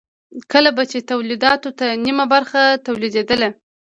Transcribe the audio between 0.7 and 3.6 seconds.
به چې د تولیداتو نیمه برخه تولیدېدله